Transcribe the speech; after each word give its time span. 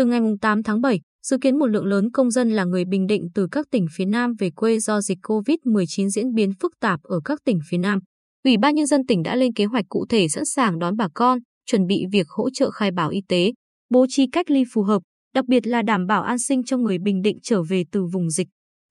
Từ 0.00 0.06
ngày 0.06 0.20
8 0.40 0.62
tháng 0.62 0.80
7, 0.80 1.00
dự 1.26 1.38
kiến 1.40 1.58
một 1.58 1.66
lượng 1.66 1.84
lớn 1.84 2.10
công 2.12 2.30
dân 2.30 2.50
là 2.50 2.64
người 2.64 2.84
Bình 2.84 3.06
Định 3.06 3.28
từ 3.34 3.46
các 3.52 3.66
tỉnh 3.70 3.86
phía 3.96 4.04
Nam 4.04 4.32
về 4.38 4.50
quê 4.50 4.78
do 4.78 5.00
dịch 5.00 5.18
COVID-19 5.22 6.08
diễn 6.08 6.34
biến 6.34 6.52
phức 6.60 6.72
tạp 6.80 7.00
ở 7.02 7.20
các 7.24 7.38
tỉnh 7.44 7.58
phía 7.70 7.78
Nam. 7.78 7.98
Ủy 8.44 8.56
ban 8.56 8.74
Nhân 8.74 8.86
dân 8.86 9.06
tỉnh 9.06 9.22
đã 9.22 9.36
lên 9.36 9.52
kế 9.52 9.64
hoạch 9.64 9.84
cụ 9.88 10.06
thể 10.08 10.28
sẵn 10.28 10.44
sàng 10.44 10.78
đón 10.78 10.96
bà 10.96 11.08
con, 11.14 11.38
chuẩn 11.66 11.86
bị 11.86 12.04
việc 12.12 12.26
hỗ 12.28 12.50
trợ 12.50 12.70
khai 12.70 12.90
báo 12.90 13.10
y 13.10 13.20
tế, 13.28 13.52
bố 13.90 14.06
trí 14.08 14.26
cách 14.32 14.50
ly 14.50 14.64
phù 14.72 14.82
hợp, 14.82 15.02
đặc 15.34 15.44
biệt 15.48 15.66
là 15.66 15.82
đảm 15.82 16.06
bảo 16.06 16.22
an 16.22 16.38
sinh 16.38 16.64
cho 16.64 16.76
người 16.76 16.98
Bình 16.98 17.22
Định 17.22 17.38
trở 17.42 17.62
về 17.62 17.84
từ 17.92 18.04
vùng 18.12 18.30
dịch. 18.30 18.48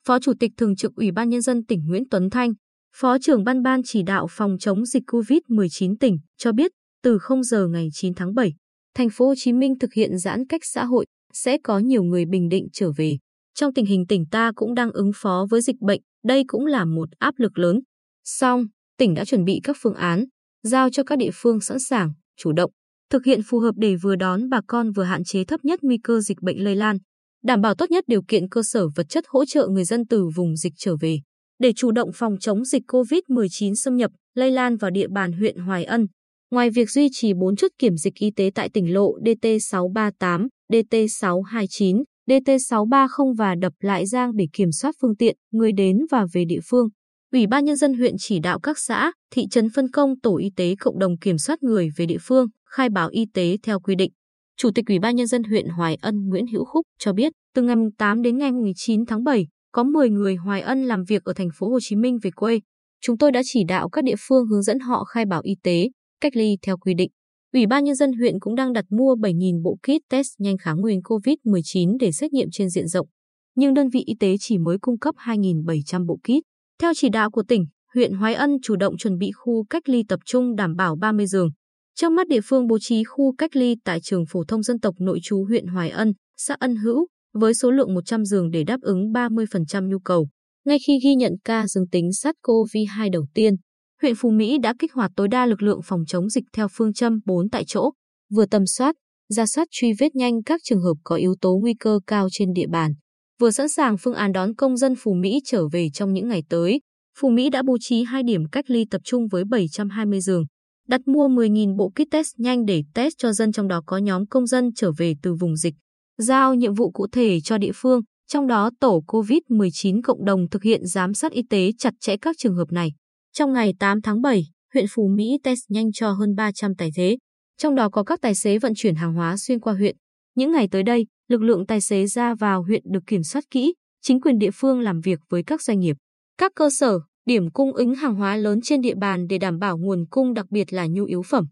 Phó 0.07 0.19
Chủ 0.19 0.33
tịch 0.39 0.51
Thường 0.57 0.75
trực 0.75 0.95
Ủy 0.95 1.11
ban 1.11 1.29
Nhân 1.29 1.41
dân 1.41 1.65
tỉnh 1.65 1.87
Nguyễn 1.87 2.03
Tuấn 2.11 2.29
Thanh, 2.29 2.53
Phó 2.95 3.17
trưởng 3.19 3.43
ban 3.43 3.63
ban 3.63 3.81
chỉ 3.85 4.03
đạo 4.03 4.27
phòng 4.29 4.57
chống 4.59 4.85
dịch 4.85 5.03
COVID-19 5.07 5.95
tỉnh 5.99 6.17
cho 6.37 6.51
biết, 6.51 6.71
từ 7.03 7.17
0 7.19 7.43
giờ 7.43 7.67
ngày 7.67 7.87
9 7.93 8.13
tháng 8.13 8.33
7, 8.33 8.53
thành 8.95 9.09
phố 9.09 9.27
Hồ 9.27 9.33
Chí 9.37 9.53
Minh 9.53 9.79
thực 9.79 9.93
hiện 9.93 10.17
giãn 10.17 10.47
cách 10.47 10.61
xã 10.63 10.85
hội, 10.85 11.05
sẽ 11.33 11.57
có 11.63 11.79
nhiều 11.79 12.03
người 12.03 12.25
Bình 12.25 12.49
Định 12.49 12.67
trở 12.73 12.91
về. 12.97 13.17
Trong 13.53 13.73
tình 13.73 13.85
hình 13.85 14.07
tỉnh 14.07 14.25
ta 14.31 14.51
cũng 14.55 14.73
đang 14.73 14.91
ứng 14.91 15.11
phó 15.15 15.47
với 15.49 15.61
dịch 15.61 15.79
bệnh, 15.81 16.01
đây 16.23 16.43
cũng 16.47 16.65
là 16.65 16.85
một 16.85 17.09
áp 17.19 17.33
lực 17.37 17.57
lớn. 17.57 17.79
Song, 18.23 18.65
tỉnh 18.97 19.13
đã 19.13 19.25
chuẩn 19.25 19.45
bị 19.45 19.59
các 19.63 19.77
phương 19.79 19.95
án, 19.95 20.25
giao 20.63 20.89
cho 20.89 21.03
các 21.03 21.17
địa 21.17 21.29
phương 21.33 21.61
sẵn 21.61 21.79
sàng, 21.79 22.13
chủ 22.37 22.51
động, 22.51 22.71
thực 23.09 23.25
hiện 23.25 23.41
phù 23.45 23.59
hợp 23.59 23.75
để 23.77 23.95
vừa 23.95 24.15
đón 24.15 24.49
bà 24.49 24.61
con 24.67 24.91
vừa 24.91 25.03
hạn 25.03 25.23
chế 25.23 25.43
thấp 25.43 25.65
nhất 25.65 25.79
nguy 25.83 25.97
cơ 26.03 26.21
dịch 26.21 26.41
bệnh 26.41 26.63
lây 26.63 26.75
lan, 26.75 26.97
đảm 27.43 27.61
bảo 27.61 27.75
tốt 27.75 27.91
nhất 27.91 28.03
điều 28.07 28.21
kiện 28.27 28.49
cơ 28.49 28.61
sở 28.63 28.87
vật 28.95 29.05
chất 29.09 29.23
hỗ 29.27 29.45
trợ 29.45 29.67
người 29.67 29.83
dân 29.83 30.07
từ 30.07 30.27
vùng 30.35 30.55
dịch 30.55 30.73
trở 30.77 30.95
về. 30.95 31.19
Để 31.59 31.73
chủ 31.75 31.91
động 31.91 32.09
phòng 32.13 32.35
chống 32.39 32.65
dịch 32.65 32.83
COVID-19 32.87 33.73
xâm 33.75 33.95
nhập, 33.95 34.11
lây 34.35 34.51
lan 34.51 34.77
vào 34.77 34.91
địa 34.91 35.07
bàn 35.07 35.31
huyện 35.31 35.57
Hoài 35.57 35.83
Ân, 35.83 36.07
ngoài 36.51 36.69
việc 36.69 36.89
duy 36.89 37.09
trì 37.11 37.33
4 37.33 37.55
chốt 37.55 37.71
kiểm 37.79 37.97
dịch 37.97 38.13
y 38.15 38.31
tế 38.35 38.51
tại 38.55 38.69
tỉnh 38.69 38.93
lộ 38.93 39.19
DT638, 39.19 40.47
DT629, 40.71 42.03
DT630 42.27 43.35
và 43.37 43.55
đập 43.55 43.73
lại 43.79 44.05
giang 44.05 44.35
để 44.35 44.45
kiểm 44.53 44.71
soát 44.71 44.95
phương 45.01 45.15
tiện, 45.15 45.35
người 45.51 45.71
đến 45.71 45.97
và 46.11 46.25
về 46.33 46.45
địa 46.45 46.59
phương, 46.69 46.87
Ủy 47.33 47.47
ban 47.47 47.65
Nhân 47.65 47.75
dân 47.75 47.93
huyện 47.93 48.15
chỉ 48.17 48.39
đạo 48.39 48.59
các 48.59 48.77
xã, 48.79 49.11
thị 49.31 49.47
trấn 49.51 49.69
phân 49.75 49.91
công 49.91 50.19
tổ 50.19 50.37
y 50.37 50.49
tế 50.55 50.75
cộng 50.79 50.99
đồng 50.99 51.17
kiểm 51.17 51.37
soát 51.37 51.63
người 51.63 51.89
về 51.97 52.05
địa 52.05 52.17
phương, 52.21 52.47
khai 52.65 52.89
báo 52.89 53.09
y 53.09 53.25
tế 53.33 53.57
theo 53.63 53.79
quy 53.79 53.95
định. 53.95 54.11
Chủ 54.57 54.71
tịch 54.75 54.85
Ủy 54.87 54.99
ban 54.99 55.15
Nhân 55.15 55.27
dân 55.27 55.43
huyện 55.43 55.67
Hoài 55.67 55.97
Ân 56.01 56.27
Nguyễn 56.27 56.47
Hữu 56.47 56.65
Khúc 56.65 56.85
cho 56.99 57.13
biết, 57.13 57.33
từ 57.55 57.61
ngày 57.61 57.75
8 57.97 58.21
đến 58.21 58.37
ngày 58.37 58.51
19 58.51 59.05
tháng 59.05 59.23
7, 59.23 59.47
có 59.71 59.83
10 59.83 60.09
người 60.09 60.35
Hoài 60.35 60.61
Ân 60.61 60.83
làm 60.83 61.03
việc 61.03 61.23
ở 61.23 61.33
thành 61.33 61.49
phố 61.55 61.69
Hồ 61.69 61.79
Chí 61.81 61.95
Minh 61.95 62.17
về 62.21 62.31
quê. 62.31 62.59
Chúng 63.01 63.17
tôi 63.17 63.31
đã 63.31 63.41
chỉ 63.45 63.63
đạo 63.67 63.89
các 63.89 64.03
địa 64.03 64.15
phương 64.27 64.45
hướng 64.47 64.63
dẫn 64.63 64.79
họ 64.79 65.03
khai 65.03 65.25
báo 65.25 65.41
y 65.43 65.55
tế, 65.63 65.89
cách 66.21 66.35
ly 66.35 66.57
theo 66.61 66.77
quy 66.77 66.93
định. 66.93 67.11
Ủy 67.53 67.67
ban 67.67 67.83
Nhân 67.83 67.95
dân 67.95 68.13
huyện 68.13 68.39
cũng 68.39 68.55
đang 68.55 68.73
đặt 68.73 68.85
mua 68.89 69.15
7.000 69.15 69.63
bộ 69.63 69.77
kit 69.83 70.09
test 70.09 70.27
nhanh 70.37 70.57
kháng 70.57 70.81
nguyên 70.81 70.99
COVID-19 70.99 71.97
để 71.99 72.11
xét 72.11 72.33
nghiệm 72.33 72.47
trên 72.51 72.69
diện 72.69 72.87
rộng. 72.87 73.07
Nhưng 73.55 73.73
đơn 73.73 73.89
vị 73.89 74.03
y 74.05 74.13
tế 74.19 74.35
chỉ 74.39 74.57
mới 74.57 74.77
cung 74.81 74.99
cấp 74.99 75.15
2.700 75.17 76.05
bộ 76.05 76.17
kit. 76.23 76.43
Theo 76.81 76.91
chỉ 76.95 77.09
đạo 77.09 77.31
của 77.31 77.43
tỉnh, 77.43 77.65
huyện 77.95 78.13
Hoài 78.13 78.33
Ân 78.33 78.57
chủ 78.63 78.75
động 78.75 78.97
chuẩn 78.97 79.17
bị 79.17 79.31
khu 79.31 79.65
cách 79.69 79.89
ly 79.89 80.03
tập 80.07 80.19
trung 80.25 80.55
đảm 80.55 80.75
bảo 80.75 80.95
30 80.95 81.27
giường. 81.27 81.49
Trong 81.95 82.15
mắt 82.15 82.27
địa 82.27 82.41
phương 82.43 82.67
bố 82.67 82.79
trí 82.79 83.03
khu 83.03 83.35
cách 83.37 83.55
ly 83.55 83.75
tại 83.83 83.99
trường 84.01 84.25
phổ 84.29 84.43
thông 84.47 84.63
dân 84.63 84.79
tộc 84.79 84.95
nội 84.99 85.19
trú 85.23 85.45
huyện 85.45 85.67
Hoài 85.67 85.89
Ân, 85.89 86.13
xã 86.37 86.55
Ân 86.59 86.75
Hữu, 86.75 87.07
với 87.33 87.53
số 87.53 87.71
lượng 87.71 87.93
100 87.93 88.25
giường 88.25 88.51
để 88.51 88.63
đáp 88.63 88.81
ứng 88.81 89.11
30% 89.11 89.87
nhu 89.87 89.99
cầu. 89.99 90.27
Ngay 90.65 90.77
khi 90.87 90.99
ghi 91.03 91.15
nhận 91.15 91.33
ca 91.43 91.67
dương 91.67 91.87
tính 91.87 92.09
SARS-CoV-2 92.09 93.11
đầu 93.11 93.25
tiên, 93.33 93.55
huyện 94.01 94.15
Phú 94.15 94.29
Mỹ 94.29 94.57
đã 94.57 94.73
kích 94.79 94.93
hoạt 94.93 95.11
tối 95.15 95.27
đa 95.27 95.45
lực 95.45 95.61
lượng 95.61 95.79
phòng 95.83 96.05
chống 96.07 96.29
dịch 96.29 96.43
theo 96.53 96.67
phương 96.71 96.93
châm 96.93 97.19
4 97.25 97.49
tại 97.49 97.63
chỗ, 97.67 97.91
vừa 98.33 98.45
tầm 98.45 98.65
soát, 98.65 98.95
ra 99.29 99.45
soát 99.45 99.67
truy 99.71 99.93
vết 99.99 100.15
nhanh 100.15 100.43
các 100.43 100.61
trường 100.63 100.81
hợp 100.81 100.93
có 101.03 101.15
yếu 101.15 101.35
tố 101.41 101.57
nguy 101.61 101.73
cơ 101.73 101.99
cao 102.07 102.27
trên 102.31 102.53
địa 102.53 102.67
bàn, 102.67 102.93
vừa 103.39 103.51
sẵn 103.51 103.69
sàng 103.69 103.97
phương 103.97 104.13
án 104.13 104.31
đón 104.31 104.55
công 104.55 104.77
dân 104.77 104.95
Phú 104.99 105.13
Mỹ 105.13 105.39
trở 105.45 105.67
về 105.67 105.89
trong 105.93 106.13
những 106.13 106.27
ngày 106.27 106.43
tới. 106.49 106.81
Phú 107.19 107.29
Mỹ 107.29 107.49
đã 107.49 107.61
bố 107.67 107.77
trí 107.81 108.03
hai 108.03 108.23
điểm 108.23 108.49
cách 108.51 108.69
ly 108.69 108.85
tập 108.91 109.01
trung 109.03 109.27
với 109.27 109.43
720 109.49 110.21
giường, 110.21 110.43
đặt 110.87 111.01
mua 111.07 111.27
10.000 111.27 111.77
bộ 111.77 111.89
kit 111.89 112.11
test 112.11 112.27
nhanh 112.37 112.65
để 112.65 112.83
test 112.93 113.13
cho 113.17 113.31
dân 113.31 113.51
trong 113.51 113.67
đó 113.67 113.81
có 113.85 113.97
nhóm 113.97 114.25
công 114.25 114.47
dân 114.47 114.69
trở 114.75 114.91
về 114.97 115.13
từ 115.21 115.33
vùng 115.33 115.55
dịch. 115.55 115.73
Giao 116.17 116.53
nhiệm 116.53 116.73
vụ 116.73 116.91
cụ 116.91 117.07
thể 117.11 117.39
cho 117.41 117.57
địa 117.57 117.71
phương, 117.75 118.01
trong 118.27 118.47
đó 118.47 118.69
tổ 118.79 119.03
COVID-19 119.07 120.01
cộng 120.03 120.25
đồng 120.25 120.49
thực 120.49 120.63
hiện 120.63 120.85
giám 120.85 121.13
sát 121.13 121.31
y 121.31 121.41
tế 121.49 121.71
chặt 121.77 121.93
chẽ 121.99 122.17
các 122.17 122.35
trường 122.39 122.55
hợp 122.55 122.71
này. 122.71 122.91
Trong 123.33 123.53
ngày 123.53 123.73
8 123.79 124.01
tháng 124.01 124.21
7, 124.21 124.43
huyện 124.73 124.85
Phú 124.89 125.07
Mỹ 125.15 125.37
test 125.43 125.59
nhanh 125.69 125.91
cho 125.91 126.11
hơn 126.11 126.35
300 126.35 126.75
tài 126.75 126.91
xế, 126.95 127.17
trong 127.57 127.75
đó 127.75 127.89
có 127.89 128.03
các 128.03 128.21
tài 128.21 128.35
xế 128.35 128.57
vận 128.57 128.73
chuyển 128.75 128.95
hàng 128.95 129.13
hóa 129.13 129.37
xuyên 129.37 129.59
qua 129.59 129.73
huyện. 129.73 129.95
Những 130.35 130.51
ngày 130.51 130.67
tới 130.71 130.83
đây, 130.83 131.05
lực 131.27 131.41
lượng 131.41 131.65
tài 131.65 131.81
xế 131.81 132.07
ra 132.07 132.35
vào 132.35 132.63
huyện 132.63 132.81
được 132.91 133.03
kiểm 133.07 133.23
soát 133.23 133.43
kỹ, 133.51 133.73
chính 134.01 134.21
quyền 134.21 134.37
địa 134.37 134.51
phương 134.53 134.79
làm 134.79 135.01
việc 135.01 135.19
với 135.29 135.43
các 135.43 135.61
doanh 135.61 135.79
nghiệp, 135.79 135.97
các 136.37 136.51
cơ 136.55 136.69
sở, 136.69 136.99
điểm 137.25 137.51
cung 137.51 137.73
ứng 137.73 137.95
hàng 137.95 138.15
hóa 138.15 138.35
lớn 138.35 138.59
trên 138.63 138.81
địa 138.81 138.95
bàn 138.95 139.27
để 139.27 139.37
đảm 139.37 139.59
bảo 139.59 139.77
nguồn 139.77 140.05
cung 140.09 140.33
đặc 140.33 140.45
biệt 140.49 140.73
là 140.73 140.87
nhu 140.87 141.05
yếu 141.05 141.21
phẩm. 141.21 141.45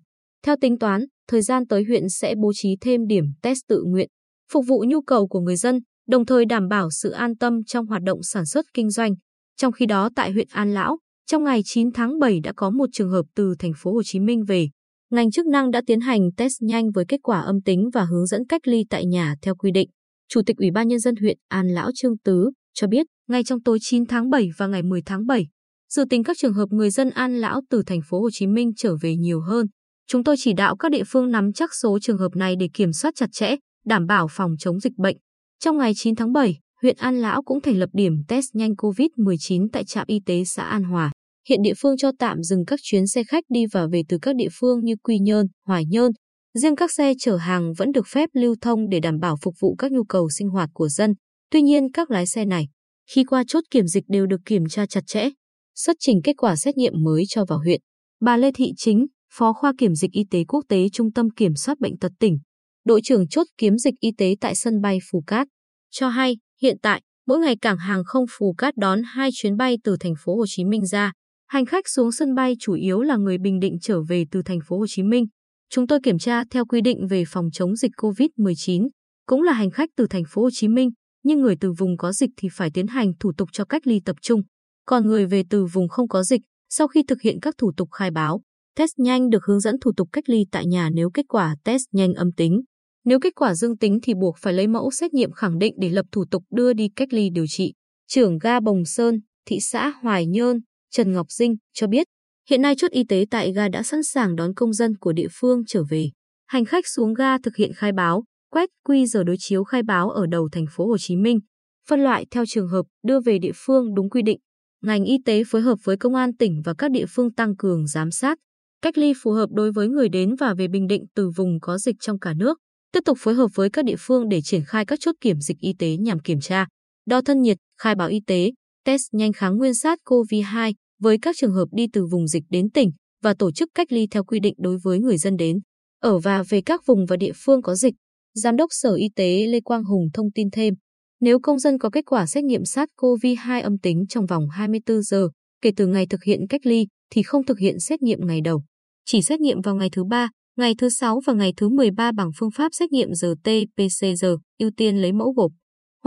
Theo 0.45 0.55
tính 0.61 0.79
toán, 0.79 1.05
thời 1.27 1.41
gian 1.41 1.67
tới 1.67 1.83
huyện 1.83 2.09
sẽ 2.09 2.35
bố 2.41 2.51
trí 2.55 2.75
thêm 2.81 3.07
điểm 3.07 3.25
test 3.41 3.59
tự 3.67 3.83
nguyện, 3.87 4.07
phục 4.51 4.66
vụ 4.67 4.85
nhu 4.87 5.01
cầu 5.01 5.27
của 5.27 5.39
người 5.39 5.55
dân, 5.55 5.79
đồng 6.07 6.25
thời 6.25 6.45
đảm 6.45 6.67
bảo 6.67 6.89
sự 6.91 7.09
an 7.09 7.37
tâm 7.37 7.63
trong 7.63 7.85
hoạt 7.85 8.01
động 8.01 8.23
sản 8.23 8.45
xuất 8.45 8.66
kinh 8.73 8.89
doanh. 8.89 9.16
Trong 9.57 9.71
khi 9.71 9.85
đó 9.85 10.09
tại 10.16 10.31
huyện 10.31 10.47
An 10.51 10.73
Lão, 10.73 10.97
trong 11.27 11.43
ngày 11.43 11.61
9 11.65 11.91
tháng 11.91 12.19
7 12.19 12.39
đã 12.39 12.53
có 12.55 12.69
một 12.69 12.89
trường 12.93 13.09
hợp 13.09 13.25
từ 13.35 13.55
thành 13.59 13.71
phố 13.77 13.93
Hồ 13.93 14.03
Chí 14.03 14.19
Minh 14.19 14.43
về. 14.47 14.69
Ngành 15.11 15.31
chức 15.31 15.45
năng 15.45 15.71
đã 15.71 15.81
tiến 15.88 15.99
hành 15.99 16.31
test 16.38 16.53
nhanh 16.61 16.91
với 16.91 17.05
kết 17.07 17.19
quả 17.23 17.39
âm 17.39 17.61
tính 17.61 17.89
và 17.93 18.03
hướng 18.03 18.25
dẫn 18.25 18.41
cách 18.49 18.67
ly 18.67 18.85
tại 18.89 19.05
nhà 19.05 19.35
theo 19.41 19.55
quy 19.55 19.71
định. 19.71 19.89
Chủ 20.29 20.41
tịch 20.45 20.57
Ủy 20.57 20.71
ban 20.71 20.87
Nhân 20.87 20.99
dân 20.99 21.16
huyện 21.16 21.37
An 21.47 21.67
Lão 21.67 21.89
Trương 21.95 22.17
Tứ 22.17 22.49
cho 22.73 22.87
biết, 22.87 23.05
ngay 23.29 23.43
trong 23.43 23.61
tối 23.61 23.77
9 23.81 24.05
tháng 24.05 24.29
7 24.29 24.49
và 24.57 24.67
ngày 24.67 24.83
10 24.83 25.01
tháng 25.01 25.25
7, 25.27 25.47
dự 25.89 26.05
tính 26.09 26.23
các 26.23 26.37
trường 26.39 26.53
hợp 26.53 26.66
người 26.69 26.89
dân 26.89 27.09
An 27.09 27.35
Lão 27.37 27.61
từ 27.69 27.83
thành 27.85 27.99
phố 28.09 28.21
Hồ 28.21 28.29
Chí 28.33 28.47
Minh 28.47 28.71
trở 28.77 28.95
về 29.01 29.16
nhiều 29.16 29.41
hơn. 29.41 29.67
Chúng 30.07 30.23
tôi 30.23 30.35
chỉ 30.39 30.53
đạo 30.53 30.75
các 30.75 30.91
địa 30.91 31.03
phương 31.07 31.31
nắm 31.31 31.53
chắc 31.53 31.73
số 31.73 31.99
trường 32.01 32.17
hợp 32.17 32.35
này 32.35 32.55
để 32.55 32.69
kiểm 32.73 32.93
soát 32.93 33.16
chặt 33.16 33.29
chẽ, 33.31 33.55
đảm 33.85 34.05
bảo 34.05 34.27
phòng 34.31 34.51
chống 34.59 34.79
dịch 34.79 34.97
bệnh. 34.97 35.17
Trong 35.59 35.77
ngày 35.77 35.91
9 35.95 36.16
tháng 36.16 36.33
7, 36.33 36.59
huyện 36.81 36.95
An 36.97 37.21
Lão 37.21 37.43
cũng 37.43 37.61
thành 37.61 37.77
lập 37.77 37.89
điểm 37.93 38.13
test 38.27 38.45
nhanh 38.53 38.71
COVID-19 38.71 39.67
tại 39.73 39.83
trạm 39.85 40.03
y 40.07 40.19
tế 40.25 40.43
xã 40.43 40.63
An 40.63 40.83
Hòa. 40.83 41.11
Hiện 41.50 41.62
địa 41.62 41.74
phương 41.78 41.97
cho 41.97 42.12
tạm 42.19 42.44
dừng 42.44 42.66
các 42.66 42.80
chuyến 42.84 43.08
xe 43.08 43.24
khách 43.24 43.44
đi 43.50 43.66
và 43.72 43.88
về 43.91 44.02
từ 44.09 44.18
các 44.22 44.35
địa 44.35 44.47
phương 44.59 44.80
như 44.84 44.96
Quy 45.03 45.19
Nhơn, 45.19 45.47
Hoài 45.66 45.85
Nhơn. 45.85 46.12
Riêng 46.53 46.75
các 46.75 46.91
xe 46.91 47.13
chở 47.19 47.35
hàng 47.38 47.74
vẫn 47.78 47.91
được 47.91 48.08
phép 48.08 48.30
lưu 48.34 48.56
thông 48.62 48.90
để 48.90 49.00
đảm 49.00 49.19
bảo 49.19 49.35
phục 49.41 49.56
vụ 49.59 49.75
các 49.75 49.91
nhu 49.91 50.03
cầu 50.03 50.30
sinh 50.30 50.50
hoạt 50.50 50.69
của 50.74 50.88
dân. 50.90 51.13
Tuy 51.52 51.62
nhiên 51.62 51.91
các 51.91 52.12
lái 52.12 52.25
xe 52.25 52.46
này, 52.46 52.68
khi 53.09 53.24
qua 53.24 53.44
chốt 53.47 53.63
kiểm 53.72 53.88
dịch 53.88 54.03
đều 54.08 54.25
được 54.25 54.41
kiểm 54.46 54.63
tra 54.69 54.85
chặt 54.85 55.02
chẽ, 55.08 55.30
xuất 55.75 55.96
trình 56.00 56.22
kết 56.24 56.34
quả 56.38 56.56
xét 56.56 56.78
nghiệm 56.78 56.94
mới 57.03 57.24
cho 57.28 57.46
vào 57.46 57.59
huyện. 57.59 57.81
Bà 58.22 58.38
Lê 58.38 58.52
Thị 58.56 58.72
Chính, 58.78 59.06
Phó 59.34 59.53
khoa 59.53 59.74
kiểm 59.78 59.96
dịch 59.96 60.12
y 60.12 60.24
tế 60.31 60.44
quốc 60.47 60.66
tế 60.69 60.90
Trung 60.94 61.12
tâm 61.12 61.29
Kiểm 61.29 61.56
soát 61.56 61.79
Bệnh 61.79 61.97
tật 61.97 62.12
tỉnh, 62.19 62.38
đội 62.85 63.02
trưởng 63.03 63.28
chốt 63.28 63.47
kiểm 63.58 63.78
dịch 63.78 63.94
y 64.00 64.09
tế 64.18 64.35
tại 64.41 64.56
sân 64.56 64.81
bay 64.81 65.00
Phù 65.12 65.24
Cát, 65.28 65.47
cho 65.91 66.09
hay 66.09 66.38
hiện 66.62 66.78
tại 66.81 67.02
mỗi 67.28 67.40
ngày 67.40 67.56
cảng 67.62 67.78
hàng 67.78 68.03
không 68.06 68.25
Phù 68.38 68.53
Cát 68.58 68.78
đón 68.78 69.02
hai 69.06 69.29
chuyến 69.34 69.58
bay 69.58 69.78
từ 69.84 69.97
thành 70.00 70.14
phố 70.24 70.35
Hồ 70.35 70.46
Chí 70.47 70.66
Minh 70.66 70.85
ra. 70.85 71.12
Hành 71.47 71.66
khách 71.66 71.88
xuống 71.88 72.12
sân 72.12 72.35
bay 72.35 72.56
chủ 72.59 72.74
yếu 72.74 73.02
là 73.02 73.18
người 73.18 73.38
Bình 73.38 73.59
Định 73.59 73.78
trở 73.81 74.02
về 74.02 74.25
từ 74.31 74.41
thành 74.46 74.59
phố 74.68 74.78
Hồ 74.78 74.85
Chí 74.88 75.03
Minh. 75.03 75.25
Chúng 75.69 75.88
tôi 75.88 76.00
kiểm 76.03 76.19
tra 76.19 76.44
theo 76.52 76.66
quy 76.66 76.81
định 76.81 77.08
về 77.08 77.24
phòng 77.28 77.50
chống 77.53 77.75
dịch 77.75 77.91
COVID-19, 77.97 78.88
cũng 79.25 79.41
là 79.41 79.53
hành 79.53 79.72
khách 79.72 79.90
từ 79.96 80.08
thành 80.09 80.24
phố 80.30 80.41
Hồ 80.41 80.50
Chí 80.53 80.68
Minh, 80.68 80.90
nhưng 81.24 81.41
người 81.41 81.56
từ 81.62 81.72
vùng 81.72 81.97
có 81.97 82.12
dịch 82.12 82.30
thì 82.38 82.50
phải 82.52 82.69
tiến 82.74 82.88
hành 82.88 83.12
thủ 83.19 83.31
tục 83.38 83.50
cho 83.52 83.66
cách 83.66 83.88
ly 83.88 84.02
tập 84.06 84.16
trung. 84.22 84.41
Còn 84.85 85.08
người 85.08 85.26
về 85.26 85.44
từ 85.49 85.66
vùng 85.66 85.88
không 85.88 86.08
có 86.08 86.23
dịch, 86.23 86.41
sau 86.70 86.88
khi 86.88 87.03
thực 87.08 87.22
hiện 87.22 87.40
các 87.41 87.55
thủ 87.58 87.72
tục 87.78 87.90
khai 87.91 88.11
báo, 88.11 88.41
test 88.76 88.91
nhanh 88.97 89.29
được 89.29 89.46
hướng 89.46 89.59
dẫn 89.59 89.76
thủ 89.82 89.91
tục 89.97 90.09
cách 90.11 90.29
ly 90.29 90.46
tại 90.52 90.66
nhà 90.66 90.90
nếu 90.93 91.09
kết 91.14 91.26
quả 91.28 91.55
test 91.64 91.84
nhanh 91.91 92.14
âm 92.14 92.32
tính. 92.32 92.61
Nếu 93.05 93.20
kết 93.20 93.35
quả 93.35 93.55
dương 93.55 93.78
tính 93.78 94.00
thì 94.03 94.14
buộc 94.14 94.38
phải 94.38 94.53
lấy 94.53 94.67
mẫu 94.67 94.91
xét 94.91 95.14
nghiệm 95.14 95.32
khẳng 95.32 95.59
định 95.59 95.73
để 95.78 95.90
lập 95.90 96.05
thủ 96.11 96.26
tục 96.32 96.43
đưa 96.52 96.73
đi 96.73 96.90
cách 96.96 97.14
ly 97.14 97.29
điều 97.29 97.46
trị. 97.47 97.73
Trưởng 98.08 98.38
ga 98.38 98.59
Bồng 98.59 98.85
Sơn, 98.85 99.20
thị 99.46 99.58
xã 99.61 99.90
Hoài 100.02 100.26
Nhơn, 100.26 100.59
Trần 100.91 101.13
Ngọc 101.13 101.31
Dinh 101.31 101.55
cho 101.73 101.87
biết, 101.87 102.07
hiện 102.49 102.61
nay 102.61 102.75
chốt 102.78 102.91
y 102.91 103.03
tế 103.03 103.25
tại 103.31 103.53
ga 103.53 103.69
đã 103.69 103.84
sẵn 103.84 104.03
sàng 104.03 104.35
đón 104.35 104.53
công 104.53 104.73
dân 104.73 104.97
của 104.97 105.13
địa 105.13 105.28
phương 105.31 105.61
trở 105.67 105.84
về. 105.89 106.09
Hành 106.47 106.66
khách 106.66 106.87
xuống 106.87 107.13
ga 107.13 107.37
thực 107.37 107.55
hiện 107.55 107.72
khai 107.73 107.91
báo, 107.91 108.23
quét 108.51 108.69
quy 108.84 109.05
giờ 109.05 109.23
đối 109.23 109.35
chiếu 109.39 109.63
khai 109.63 109.84
báo 109.84 110.09
ở 110.09 110.25
đầu 110.25 110.49
thành 110.51 110.66
phố 110.72 110.87
Hồ 110.87 110.97
Chí 110.97 111.16
Minh, 111.16 111.39
phân 111.87 111.99
loại 111.99 112.25
theo 112.31 112.45
trường 112.47 112.67
hợp 112.67 112.85
đưa 113.07 113.19
về 113.19 113.39
địa 113.39 113.51
phương 113.55 113.93
đúng 113.95 114.09
quy 114.09 114.22
định. 114.22 114.39
Ngành 114.81 115.05
y 115.05 115.17
tế 115.25 115.43
phối 115.47 115.61
hợp 115.61 115.79
với 115.84 115.97
công 115.97 116.16
an 116.16 116.37
tỉnh 116.37 116.61
và 116.66 116.73
các 116.78 116.91
địa 116.91 117.05
phương 117.09 117.33
tăng 117.33 117.55
cường 117.55 117.87
giám 117.87 118.11
sát, 118.11 118.37
cách 118.81 118.97
ly 118.97 119.13
phù 119.22 119.31
hợp 119.31 119.49
đối 119.51 119.72
với 119.72 119.87
người 119.87 120.09
đến 120.09 120.35
và 120.35 120.53
về 120.53 120.67
Bình 120.67 120.87
Định 120.87 121.05
từ 121.16 121.29
vùng 121.35 121.59
có 121.61 121.78
dịch 121.78 121.95
trong 121.99 122.19
cả 122.19 122.33
nước. 122.33 122.57
Tiếp 122.91 122.99
tục 123.05 123.17
phối 123.22 123.33
hợp 123.33 123.47
với 123.55 123.69
các 123.69 123.85
địa 123.85 123.95
phương 123.99 124.29
để 124.29 124.41
triển 124.41 124.63
khai 124.67 124.85
các 124.85 124.99
chốt 124.99 125.16
kiểm 125.22 125.40
dịch 125.40 125.57
y 125.59 125.73
tế 125.79 125.97
nhằm 125.97 126.19
kiểm 126.19 126.40
tra, 126.40 126.67
đo 127.05 127.22
thân 127.22 127.41
nhiệt, 127.41 127.57
khai 127.81 127.95
báo 127.95 128.07
y 128.07 128.19
tế, 128.28 128.51
test 128.87 129.01
nhanh 129.11 129.34
kháng 129.34 129.57
nguyên 129.57 129.72
SARS-CoV-2 129.72 130.73
với 130.99 131.17
các 131.22 131.35
trường 131.39 131.53
hợp 131.53 131.66
đi 131.72 131.87
từ 131.93 132.05
vùng 132.11 132.28
dịch 132.28 132.43
đến 132.49 132.69
tỉnh 132.69 132.91
và 133.23 133.34
tổ 133.34 133.51
chức 133.51 133.69
cách 133.75 133.91
ly 133.91 134.07
theo 134.11 134.23
quy 134.23 134.39
định 134.39 134.53
đối 134.57 134.78
với 134.84 134.99
người 134.99 135.17
dân 135.17 135.37
đến, 135.37 135.59
ở 136.01 136.19
và 136.19 136.43
về 136.49 136.61
các 136.61 136.81
vùng 136.85 137.05
và 137.05 137.17
địa 137.17 137.31
phương 137.35 137.61
có 137.61 137.75
dịch. 137.75 137.93
Giám 138.34 138.55
đốc 138.55 138.69
Sở 138.72 138.93
Y 138.93 139.09
tế 139.16 139.45
Lê 139.47 139.59
Quang 139.61 139.84
Hùng 139.84 140.07
thông 140.13 140.31
tin 140.31 140.49
thêm, 140.51 140.73
nếu 141.19 141.39
công 141.39 141.59
dân 141.59 141.78
có 141.78 141.89
kết 141.89 142.05
quả 142.05 142.25
xét 142.25 142.43
nghiệm 142.43 142.61
SARS-CoV-2 142.61 143.63
âm 143.63 143.78
tính 143.78 144.05
trong 144.09 144.25
vòng 144.25 144.49
24 144.49 145.01
giờ 145.01 145.28
kể 145.61 145.72
từ 145.75 145.87
ngày 145.87 146.05
thực 146.05 146.23
hiện 146.23 146.47
cách 146.49 146.66
ly 146.66 146.87
thì 147.11 147.23
không 147.23 147.45
thực 147.45 147.59
hiện 147.59 147.79
xét 147.79 148.01
nghiệm 148.01 148.19
ngày 148.28 148.41
đầu. 148.41 148.63
Chỉ 149.05 149.22
xét 149.22 149.40
nghiệm 149.40 149.61
vào 149.61 149.75
ngày 149.75 149.90
thứ 149.91 150.03
3, 150.03 150.29
ngày 150.57 150.75
thứ 150.78 150.90
6 150.90 151.19
và 151.25 151.33
ngày 151.33 151.53
thứ 151.57 151.69
13 151.69 152.11
bằng 152.11 152.29
phương 152.40 152.51
pháp 152.51 152.69
xét 152.73 152.91
nghiệm 152.91 153.09
RT-PCR, 153.09 154.37
ưu 154.59 154.72
tiên 154.78 154.97
lấy 154.97 155.11
mẫu 155.11 155.33
gộp, 155.37 155.51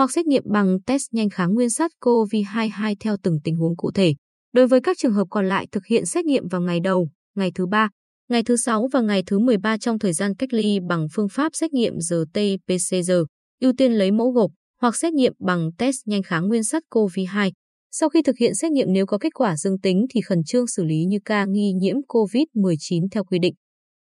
hoặc 0.00 0.12
xét 0.12 0.26
nghiệm 0.26 0.42
bằng 0.46 0.78
test 0.86 1.02
nhanh 1.12 1.30
kháng 1.30 1.54
nguyên 1.54 1.68
SARS-CoV-2 1.68 2.94
theo 3.00 3.16
từng 3.22 3.38
tình 3.44 3.56
huống 3.56 3.76
cụ 3.76 3.90
thể. 3.90 4.14
Đối 4.52 4.66
với 4.66 4.80
các 4.80 4.98
trường 4.98 5.12
hợp 5.12 5.26
còn 5.30 5.48
lại 5.48 5.66
thực 5.72 5.86
hiện 5.86 6.06
xét 6.06 6.24
nghiệm 6.24 6.48
vào 6.48 6.60
ngày 6.60 6.80
đầu, 6.80 7.08
ngày 7.36 7.52
thứ 7.54 7.66
ba, 7.66 7.88
ngày 8.28 8.42
thứ 8.42 8.56
sáu 8.56 8.88
và 8.92 9.00
ngày 9.00 9.22
thứ 9.26 9.38
13 9.38 9.78
trong 9.78 9.98
thời 9.98 10.12
gian 10.12 10.34
cách 10.34 10.52
ly 10.52 10.78
bằng 10.88 11.06
phương 11.12 11.28
pháp 11.28 11.54
xét 11.54 11.72
nghiệm 11.72 11.94
RT-PCR, 11.96 13.24
ưu 13.60 13.72
tiên 13.78 13.92
lấy 13.92 14.10
mẫu 14.10 14.30
gộp 14.30 14.50
hoặc 14.80 14.96
xét 14.96 15.12
nghiệm 15.12 15.32
bằng 15.38 15.70
test 15.78 15.96
nhanh 16.06 16.22
kháng 16.22 16.48
nguyên 16.48 16.62
SARS-CoV-2. 16.62 17.50
Sau 17.90 18.08
khi 18.08 18.22
thực 18.22 18.36
hiện 18.36 18.54
xét 18.54 18.72
nghiệm 18.72 18.92
nếu 18.92 19.06
có 19.06 19.18
kết 19.18 19.34
quả 19.34 19.56
dương 19.56 19.80
tính 19.80 20.06
thì 20.10 20.20
khẩn 20.20 20.44
trương 20.46 20.66
xử 20.66 20.84
lý 20.84 21.04
như 21.04 21.18
ca 21.24 21.44
nghi 21.44 21.72
nhiễm 21.72 21.96
COVID-19 22.08 23.08
theo 23.12 23.24
quy 23.24 23.38
định. 23.38 23.54